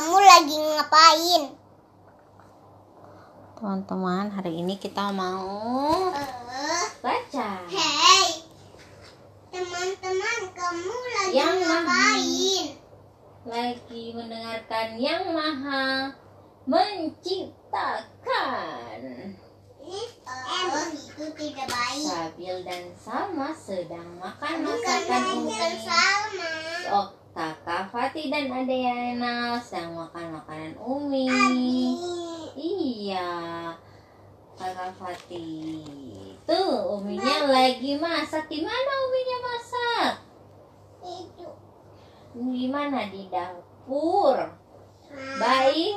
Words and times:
Kamu 0.00 0.16
lagi 0.16 0.56
ngapain? 0.56 1.52
Teman-teman, 3.52 4.32
hari 4.32 4.64
ini 4.64 4.80
kita 4.80 5.12
mau 5.12 6.08
Eh, 6.16 6.88
baca. 7.04 7.60
Hei, 7.68 8.48
teman-teman, 9.52 10.40
kamu 10.56 10.96
lagi 11.04 11.36
Yang 11.36 11.56
ngapain? 11.68 12.80
Lagi 13.44 14.16
mendengarkan 14.16 14.96
Yang 14.96 15.36
Maha 15.36 16.16
Menciptakan. 16.64 18.16
Eh, 19.84 20.08
itu 20.96 21.24
tidak 21.36 21.68
baik. 21.68 22.08
Sabil 22.08 22.56
dan 22.64 22.88
Salma 22.96 23.52
sedang 23.52 24.16
makan 24.16 24.64
masakan 24.64 25.22
hanya 25.28 25.44
Umi. 25.44 25.84
sama. 25.84 26.48
Oh, 26.88 27.12
kakak 27.36 27.79
Fatih 28.10 28.26
dan 28.26 28.50
Adriana 28.50 29.54
sedang 29.62 29.94
makan 29.94 30.34
makanan 30.34 30.74
Umi. 30.82 31.30
Abi. 31.30 31.94
Iya, 32.58 33.70
kakak 34.58 34.98
Fatih. 34.98 36.34
Tuh, 36.42 36.98
uminya 36.98 37.46
lagi 37.46 37.94
masak. 38.02 38.50
Di 38.50 38.66
mana 38.66 38.92
uminya 39.06 39.38
masak? 39.46 40.12
Itu. 41.06 41.54
Di 42.34 42.66
mana 42.66 43.06
di 43.14 43.30
dapur? 43.30 44.58
Baik. 45.38 45.94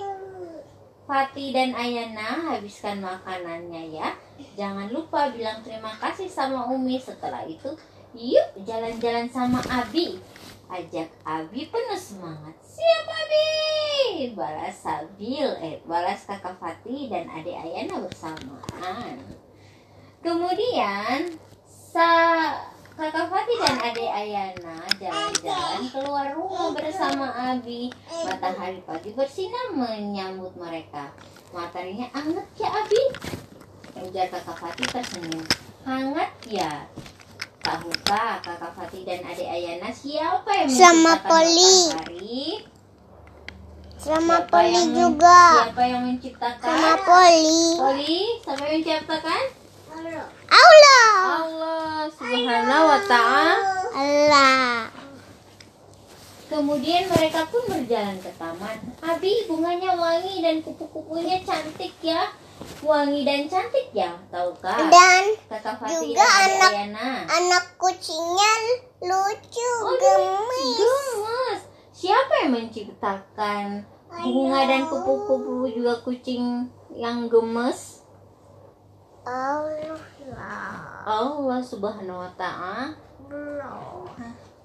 Fatih 1.09 1.49
dan 1.49 1.73
Ayana 1.73 2.53
habiskan 2.53 3.01
makanannya 3.01 3.89
ya. 3.89 4.13
Jangan 4.53 4.93
lupa 4.93 5.33
bilang 5.33 5.65
terima 5.65 5.97
kasih 5.97 6.29
sama 6.29 6.69
Umi 6.69 7.01
setelah 7.01 7.41
itu. 7.49 7.73
Yuk 8.13 8.61
jalan-jalan 8.69 9.25
sama 9.33 9.65
Abi. 9.65 10.21
Ajak 10.73 11.05
Abi 11.21 11.69
penuh 11.69 12.01
semangat. 12.01 12.57
Siap 12.65 13.05
Abi. 13.05 14.33
Balas 14.33 14.73
Sabil, 14.73 15.45
eh 15.61 15.77
balas 15.85 16.25
kakak 16.25 16.57
Fatih 16.57 17.13
dan 17.13 17.29
adik 17.29 17.53
Ayana 17.53 18.01
bersamaan. 18.01 19.21
Kemudian 20.25 21.29
sa 21.69 22.09
kakak 22.97 23.29
Fatih 23.29 23.57
dan 23.61 23.77
adik 23.85 24.09
Ayana 24.09 24.81
jalan-jalan 24.97 25.81
keluar 25.93 26.33
rumah 26.33 26.73
bersama 26.73 27.29
Abi. 27.53 27.93
Matahari 28.09 28.81
pagi 28.81 29.13
bersinar 29.13 29.77
menyambut 29.77 30.57
mereka. 30.57 31.13
Mataharinya 31.53 32.09
hangat 32.17 32.49
ya 32.57 32.81
Abi? 32.81 33.01
Ujar 34.09 34.25
kakak 34.25 34.57
Fatih 34.57 34.89
tersenyum. 34.89 35.45
Hangat 35.85 36.33
ya? 36.49 36.89
Tahukah 37.63 38.43
kakak 38.43 38.71
Fatih 38.75 39.07
dan 39.07 39.23
adik 39.23 39.47
Ayana 39.47 39.87
siapa 39.87 40.51
yang 40.51 40.67
Sama 40.67 41.15
Poli. 41.23 41.71
Sama 43.95 44.43
Siapa 44.43 44.51
Poli 44.51 44.75
yang 44.75 44.91
juga. 44.91 45.41
Siapa 45.71 45.83
yang 45.87 46.01
menciptakan? 46.03 46.67
Sama 46.67 46.93
Poli. 47.07 47.63
Poli, 47.79 48.19
siapa 48.43 48.63
yang 48.67 48.75
menciptakan? 48.83 49.43
Allah. 49.95 50.27
Allah 51.39 52.03
subhanahu 52.11 52.83
wa 52.83 52.99
ta'ala. 53.07 53.55
Allah. 53.95 54.91
Kemudian 56.51 57.07
mereka 57.07 57.47
pun 57.47 57.63
berjalan 57.71 58.19
ke 58.19 58.31
taman. 58.35 58.77
Abi, 58.99 59.47
bunganya 59.47 59.95
wangi 59.95 60.43
dan 60.43 60.59
kupu-kupunya 60.59 61.39
cantik 61.47 61.95
ya. 62.03 62.27
Wangi 62.83 63.23
dan 63.23 63.47
cantik 63.47 63.95
ya, 63.95 64.11
tahukah? 64.27 64.75
Dan 64.91 65.23
Kakak 65.47 65.79
Fatih 65.79 66.11
juga 66.11 66.23
anak- 66.23 66.73
Ayana. 66.75 67.09
anak 67.27 67.65
kucingnya 67.79 68.53
lucu, 69.03 69.71
Oh, 69.83 69.95
gemes. 69.95 70.75
Gemes. 70.75 71.61
Siapa 71.93 72.43
yang 72.43 72.51
menciptakan 72.59 73.65
bunga 74.11 74.59
dan 74.67 74.81
kupu-kupu 74.85 75.71
juga 75.71 75.95
kucing 76.03 76.67
yang 76.91 77.31
gemes? 77.31 78.03
Allah. 79.23 79.95
Allah 81.07 81.59
subhanahu 81.63 82.19
wa 82.19 82.31
ta'ala. 82.35 82.91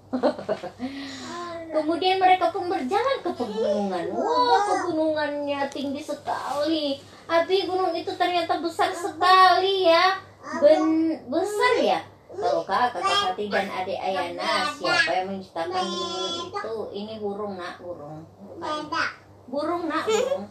Kemudian 1.68 2.16
mereka 2.16 2.48
pun 2.48 2.66
berjalan 2.66 3.16
ke 3.20 3.30
pegunungan. 3.30 4.04
Wah, 4.10 4.60
pegunungannya 4.64 5.68
tinggi 5.68 6.00
sekali. 6.00 6.98
Abi, 7.28 7.68
gunung 7.68 7.92
itu 7.92 8.08
ternyata 8.16 8.56
besar 8.64 8.88
sekali 8.88 9.84
ya. 9.84 10.16
Ben 10.64 10.80
besar 11.28 11.74
ya. 11.76 12.00
Tahukah 12.28 12.92
kakak 12.92 13.34
Fatih 13.34 13.48
dan 13.52 13.68
adik 13.68 13.98
Ayana 14.00 14.68
siapa 14.72 15.10
yang 15.12 15.26
menciptakan 15.32 15.84
gunung 15.84 16.32
itu? 16.48 16.76
Ini 16.96 17.14
burung 17.20 17.54
nak, 17.60 17.76
burung. 17.80 18.24
Bukan. 18.40 19.10
Burung 19.48 19.84
nak, 19.88 20.04
burung. 20.08 20.44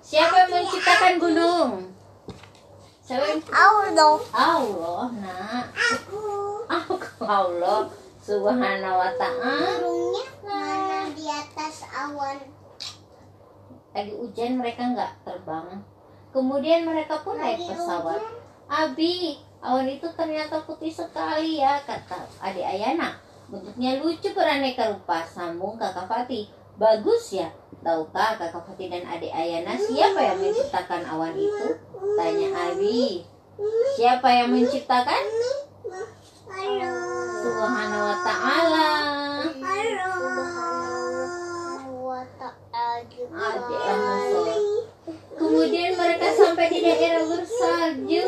Siapa 0.00 0.48
yang 0.48 0.50
menciptakan 0.56 1.14
gunung? 1.20 1.70
Siapa 3.04 3.24
yang 3.26 3.42
Allah. 3.52 4.16
Allah 4.32 5.06
nak. 5.20 5.64
Aku. 5.76 6.20
Allah 7.20 7.90
subhanahu 8.24 8.96
wa 8.96 9.10
ta'ala 9.18 9.82
Burungnya 9.82 10.26
mana 10.46 11.00
di 11.12 11.26
atas 11.28 11.84
awan. 11.90 12.59
Lagi 13.90 14.12
hujan 14.14 14.58
mereka 14.58 14.86
nggak 14.94 15.12
terbang. 15.26 15.82
Kemudian 16.30 16.86
mereka 16.86 17.18
pun 17.26 17.34
naik 17.38 17.58
Lagi 17.58 17.74
pesawat. 17.74 18.22
Abi 18.70 19.42
awan 19.60 19.90
itu 19.90 20.06
ternyata 20.14 20.62
putih 20.62 20.94
sekali 20.94 21.58
ya 21.58 21.82
kata 21.82 22.22
adik 22.38 22.62
Ayana. 22.62 23.18
Bentuknya 23.50 23.98
lucu 23.98 24.30
beraneka 24.30 24.94
rupa. 24.94 25.26
Sambung 25.26 25.74
kakak 25.74 26.06
Fatih. 26.06 26.46
Bagus 26.78 27.34
ya. 27.34 27.50
Tahukah 27.82 28.38
kakak 28.38 28.62
Fatih 28.62 28.86
dan 28.86 29.02
adik 29.02 29.34
Ayana 29.34 29.74
siapa 29.74 30.22
yang 30.22 30.38
menciptakan 30.38 31.02
awan 31.10 31.34
itu? 31.34 31.68
Tanya 32.14 32.48
Abi. 32.70 33.26
Siapa 33.98 34.28
yang 34.30 34.54
menciptakan. 34.54 35.22
Subhanahu 37.40 38.04
wa 38.10 38.18
ta'ala 38.20 39.19
Rasul. 43.30 44.90
Kemudian 45.38 45.96
mereka 45.96 46.28
sampai 46.36 46.66
di 46.68 46.78
daerah 46.84 47.24
bersalju. 47.24 48.26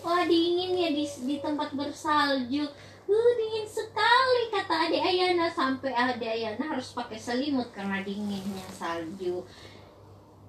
Wah 0.00 0.22
dingin 0.24 0.72
ya 0.78 0.90
di, 0.94 1.04
di 1.04 1.36
tempat 1.42 1.74
bersalju. 1.76 2.64
Uh, 3.04 3.30
dingin 3.36 3.68
sekali 3.68 4.48
kata 4.48 4.88
adik 4.88 5.02
Ayana 5.04 5.52
sampai 5.52 5.92
adik 5.92 6.24
Ayana 6.24 6.72
harus 6.72 6.96
pakai 6.96 7.20
selimut 7.20 7.68
karena 7.74 8.00
dinginnya 8.00 8.64
salju. 8.72 9.44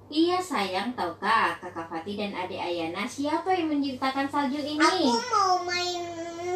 Iya 0.05 0.37
sayang 0.37 0.93
tahukah 0.93 1.57
kakak 1.57 1.89
Fatih 1.89 2.13
dan 2.13 2.37
adik 2.37 2.61
Ayana 2.61 3.09
siapa 3.09 3.49
yang 3.57 3.73
menciptakan 3.73 4.29
salju 4.29 4.61
ini? 4.61 4.77
Aku 4.77 5.17
mau 5.33 5.65
main 5.65 6.05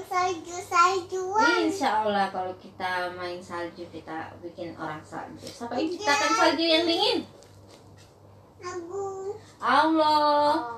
salju-saljuan. 0.05 1.65
Insya 1.65 2.05
Allah 2.05 2.29
kalau 2.29 2.53
kita 2.61 3.09
main 3.17 3.41
salju 3.41 3.89
kita 3.89 4.29
bikin 4.45 4.77
orang 4.77 5.01
salju. 5.01 5.49
Siapa 5.49 5.73
yang 5.81 5.89
menciptakan 5.89 6.31
salju 6.37 6.65
yang 6.65 6.85
dingin? 6.85 7.19
Aku. 8.61 9.33
Allah 9.57 10.69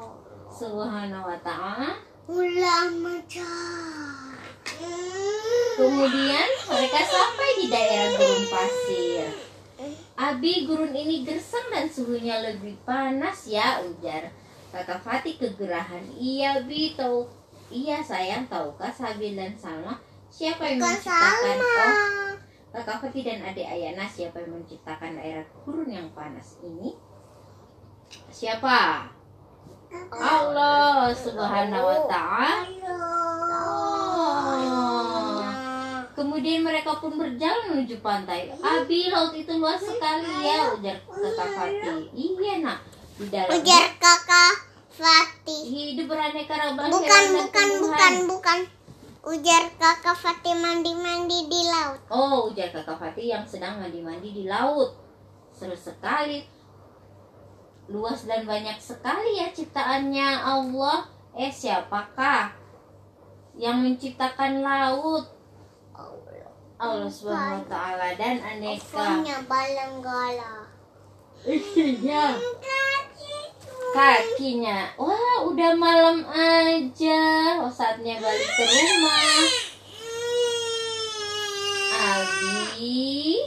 Subhanahu 0.48 1.28
wa 1.28 1.40
ta'ala 1.44 2.12
Ulama 2.32 3.20
jar. 3.28 4.40
Kemudian 5.76 6.50
mereka 6.72 7.00
sampai 7.04 7.50
di 7.60 7.66
daerah 7.68 8.08
gurun 8.16 8.44
pasir 8.48 9.11
Abi 10.32 10.64
gurun 10.64 10.96
ini 10.96 11.28
gersang 11.28 11.68
dan 11.68 11.92
suhunya 11.92 12.40
lebih 12.40 12.80
panas 12.88 13.52
ya 13.52 13.84
ujar 13.84 14.32
Kakak 14.72 15.04
Fatih 15.04 15.36
kegerahan 15.36 16.08
Iya 16.16 16.64
Bi 16.64 16.96
tahu 16.96 17.28
Iya 17.68 18.00
sayang 18.00 18.48
tahukah 18.48 18.88
Sabil 18.88 19.36
dan 19.36 19.52
Salma 19.60 20.00
Siapa 20.32 20.64
yang 20.64 20.80
Bukan 20.80 20.96
menciptakan 20.96 21.58
Salma. 21.60 21.76
Oh 22.72 22.80
Kakak 22.80 22.98
Fatih 23.04 23.24
dan 23.28 23.44
adik 23.44 23.68
Ayana 23.68 24.08
Siapa 24.08 24.40
yang 24.40 24.56
menciptakan 24.56 25.20
daerah 25.20 25.44
gurun 25.68 25.92
yang 25.92 26.08
panas 26.16 26.56
ini 26.64 26.96
Siapa? 28.32 29.12
Allah 30.12 31.12
subhanahu 31.12 31.84
wa 31.84 32.00
ta'ala. 32.08 33.21
Kemudian 36.12 36.68
mereka 36.68 37.00
pun 37.00 37.16
berjalan 37.16 37.72
menuju 37.72 38.04
pantai. 38.04 38.52
Abi, 38.60 39.08
laut 39.08 39.32
itu 39.32 39.52
luas 39.56 39.80
sekali 39.80 40.28
ya, 40.44 40.76
ujar 40.76 40.98
kakak 41.08 41.50
Fatih. 41.56 42.12
Iya 42.12 42.54
nak, 42.60 42.80
di 43.16 43.26
dalam 43.32 43.52
Ujar 43.56 43.86
kakak 43.96 44.56
Fatih. 44.92 45.62
hidup 45.72 46.12
beraneka 46.12 46.52
ragam 46.52 46.92
Bukan, 46.92 47.24
bukan, 47.40 47.68
bukan, 47.80 48.14
bukan. 48.28 48.60
Ujar 49.24 49.64
kakak 49.80 50.18
Fatih 50.20 50.56
mandi-mandi 50.60 51.48
di 51.48 51.62
laut. 51.72 52.02
Oh, 52.12 52.52
ujar 52.52 52.76
kakak 52.76 53.00
Fatih 53.00 53.32
yang 53.32 53.48
sedang 53.48 53.80
mandi-mandi 53.80 54.36
di 54.36 54.44
laut. 54.52 54.92
Seru 55.56 55.80
sekali. 55.80 56.44
Luas 57.88 58.28
dan 58.28 58.44
banyak 58.44 58.76
sekali 58.84 59.40
ya 59.40 59.48
ciptaannya 59.52 60.44
Allah. 60.44 61.08
Eh, 61.40 61.48
siapakah 61.48 62.52
yang 63.56 63.80
menciptakan 63.80 64.60
laut? 64.60 65.41
Allah 66.82 67.06
Subhanahu 67.06 67.62
wa 67.62 67.68
taala 67.70 68.10
dan 68.18 68.42
aneka 68.42 69.22
balanggala. 69.46 70.66
Istrinya. 71.46 72.34
Kakinya. 73.94 74.90
Wah, 74.98 75.46
udah 75.46 75.78
malam 75.78 76.26
aja. 76.26 77.22
Oh, 77.62 77.70
saatnya 77.70 78.18
balik 78.18 78.50
ke 78.50 78.66
rumah. 78.66 79.46
Abi, 82.02 83.38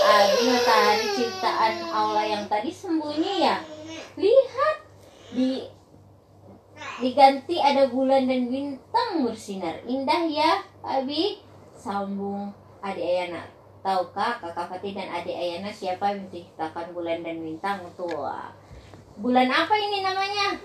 Abi 0.00 0.42
matahari 0.48 1.06
ciptaan 1.20 1.74
Allah 1.84 2.24
yang 2.24 2.44
tadi 2.48 2.72
sembunyi 2.72 3.44
ya. 3.44 3.60
Lihat 4.16 4.76
di 5.36 5.68
diganti 7.00 7.60
ada 7.60 7.92
bulan 7.92 8.24
dan 8.24 8.48
bintang 8.48 9.24
bersinar 9.24 9.84
indah 9.84 10.24
ya 10.28 10.64
Abi 10.80 11.40
sambung 11.76 12.52
adik 12.80 13.04
Ayana. 13.04 13.42
Tahukah 13.80 14.36
kakak 14.44 14.76
Fatih 14.76 14.92
dan 14.92 15.08
adik 15.08 15.32
Ayana 15.32 15.72
siapa 15.72 16.12
yang 16.12 16.28
menciptakan 16.28 16.92
bulan 16.92 17.24
dan 17.24 17.40
bintang? 17.40 17.80
Tua. 17.96 18.52
Bulan 19.16 19.48
apa 19.48 19.74
ini 19.76 20.04
namanya? 20.04 20.56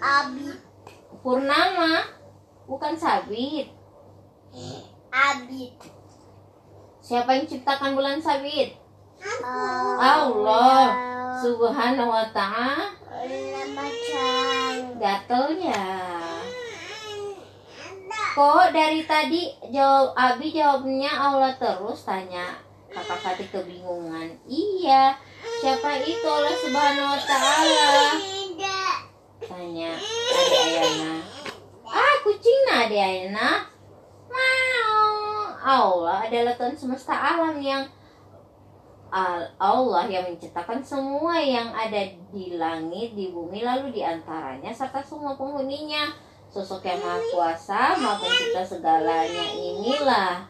Abi. 0.00 0.48
Purnama. 1.24 2.04
Bukan 2.66 2.92
sabit. 2.98 3.72
Abi. 5.12 5.72
siapa 7.00 7.38
yang 7.38 7.46
ciptakan 7.46 7.94
bulan 7.94 8.18
sabit? 8.18 8.74
Oh, 9.22 9.96
Allah. 9.96 10.90
Subhanahu 11.40 12.10
wa 12.10 12.26
ta'ala. 12.34 12.92
Allah 13.06 13.68
macam. 13.72 14.98
Kok 18.36 18.68
dari 18.68 19.00
tadi 19.08 19.48
jawab 19.72 20.12
Abi 20.12 20.52
jawabnya 20.52 21.08
Allah 21.08 21.56
terus 21.56 22.04
tanya 22.04 22.60
Kakak 22.92 23.16
Fatih 23.16 23.48
kebingungan. 23.48 24.28
Iya, 24.44 25.16
siapa 25.64 26.04
itu 26.04 26.28
Allah 26.28 26.52
Subhanahu 26.52 27.16
wa 27.16 27.20
taala? 27.24 28.12
Tanya 29.40 29.92
Ade 30.36 30.56
Ayana. 30.68 31.14
Ah, 31.88 32.14
kucing 32.20 32.60
nah 32.68 32.84
Ayana. 32.84 33.64
Mau. 34.28 35.08
Allah 35.64 36.28
adalah 36.28 36.52
Tuhan 36.60 36.76
semesta 36.76 37.16
alam 37.16 37.56
yang 37.56 37.88
Al- 39.08 39.48
Allah 39.56 40.04
yang 40.12 40.28
menciptakan 40.28 40.84
semua 40.84 41.40
yang 41.40 41.72
ada 41.72 42.04
di 42.28 42.52
langit, 42.60 43.16
di 43.16 43.32
bumi, 43.32 43.64
lalu 43.64 43.96
di 43.96 44.04
antaranya 44.04 44.68
serta 44.76 45.00
semua 45.00 45.32
penghuninya. 45.40 46.12
Sosok 46.56 46.88
yang 46.88 47.04
maha 47.04 47.20
kuasa, 47.28 48.00
maha 48.00 48.16
pencipta 48.16 48.64
segalanya 48.64 49.44
inilah 49.52 50.48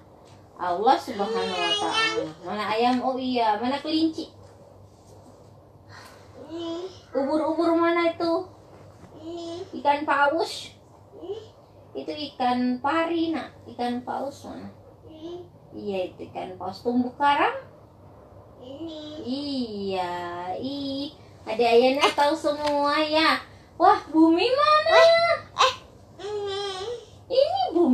Allah 0.55 0.95
subhanahu 0.95 1.35
wa 1.35 1.75
ta'ala. 1.83 2.31
Mana 2.47 2.63
ayam? 2.71 3.03
Oh 3.03 3.19
iya, 3.19 3.59
mana 3.59 3.83
kelinci? 3.83 4.31
Ubur-ubur 7.11 7.75
mana 7.75 8.15
itu? 8.15 8.47
Ikan 9.83 10.07
paus? 10.07 10.79
Itu 11.91 12.13
ikan 12.15 12.79
pari, 12.79 13.35
nak. 13.35 13.51
Ikan 13.67 14.07
paus 14.07 14.47
mana? 14.47 14.71
Iya, 15.75 16.15
itu 16.15 16.31
ikan 16.31 16.55
paus. 16.55 16.87
Tumbuh 16.87 17.19
karang? 17.19 17.67
Iya, 19.27 20.55
ih. 20.55 21.11
Ada 21.43 21.67
Ayana 21.67 22.07
tahu 22.15 22.39
semua 22.39 22.95
ya. 23.03 23.43
Wah, 23.75 24.07
bumi 24.07 24.47
mana? 24.55 25.16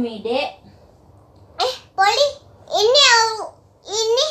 Dek. 0.03 0.51
Eh, 1.57 1.75
Poli, 1.95 2.29
ini 2.69 3.03
au- 3.15 3.55
ini 3.87 4.27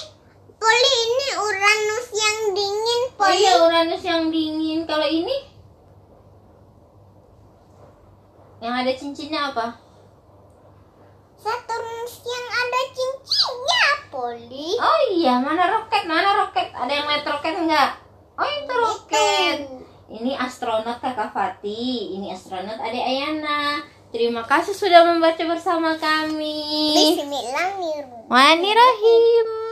Poli 0.55 0.91
ini 0.93 1.27
Uranus 1.37 2.07
yang 2.11 2.37
dingin, 2.51 3.01
Oh 3.07 3.11
Poli. 3.17 3.39
iya, 3.39 3.51
Uranus 3.57 4.03
yang 4.03 4.23
dingin. 4.29 4.79
Kalau 4.83 5.07
ini? 5.07 5.47
Yang 8.61 8.73
ada 8.77 8.91
cincinnya 8.93 9.41
apa? 9.49 9.65
Saturnus 11.33 12.15
yang 12.21 12.45
ada 12.47 12.81
cincinnya, 12.93 13.85
Poli. 14.13 14.77
Oh 14.77 14.99
iya, 15.09 15.41
mana 15.41 15.65
roket? 15.65 16.05
Mana 16.05 16.45
roket? 16.45 16.69
Ada 16.69 16.91
yang 16.93 17.09
lihat 17.09 17.25
roket 17.25 17.55
enggak? 17.57 17.89
Oh, 18.37 18.45
itu 18.45 18.73
roket. 18.73 19.57
Itu. 19.65 19.81
Ini 20.11 20.35
astronot 20.35 20.99
Kakak 20.99 21.31
Fatih, 21.31 22.19
ini 22.19 22.29
astronot 22.29 22.75
Ade 22.77 22.99
Ayana. 22.99 23.79
Terima 24.11 24.43
kasih 24.43 24.75
sudah 24.75 25.07
membaca 25.07 25.39
bersama 25.47 25.95
kami. 25.95 27.15
Bismillahirrahmanirrahim. 27.15 29.70